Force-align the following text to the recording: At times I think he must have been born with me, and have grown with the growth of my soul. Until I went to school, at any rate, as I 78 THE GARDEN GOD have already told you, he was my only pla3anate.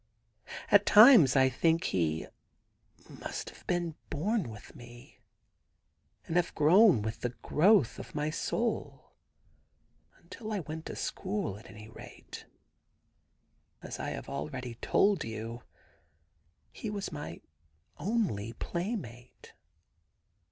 At 0.71 0.87
times 0.87 1.35
I 1.35 1.47
think 1.47 1.83
he 1.83 2.25
must 3.07 3.51
have 3.51 3.67
been 3.67 3.93
born 4.09 4.49
with 4.49 4.75
me, 4.75 5.19
and 6.25 6.37
have 6.37 6.55
grown 6.55 7.03
with 7.03 7.21
the 7.21 7.35
growth 7.43 7.99
of 7.99 8.15
my 8.15 8.31
soul. 8.31 9.13
Until 10.17 10.53
I 10.53 10.61
went 10.61 10.87
to 10.87 10.95
school, 10.95 11.55
at 11.59 11.69
any 11.69 11.87
rate, 11.87 12.47
as 13.83 13.99
I 13.99 14.13
78 14.13 14.15
THE 14.15 14.15
GARDEN 14.15 14.15
GOD 14.15 14.15
have 14.25 14.29
already 14.29 14.75
told 14.81 15.23
you, 15.23 15.63
he 16.71 16.89
was 16.89 17.11
my 17.11 17.39
only 17.99 18.53
pla3anate. 18.53 19.51